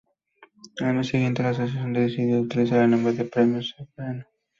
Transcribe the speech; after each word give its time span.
Al 0.79 0.95
mes 0.95 1.09
siguiente, 1.09 1.43
la 1.43 1.49
asociación 1.49 1.93
decidió 1.93 2.39
utilizar 2.41 2.79
el 2.81 2.89
nombre 2.89 3.13
de 3.13 3.23
"Premios 3.25 3.71
Soberano". 3.77 4.25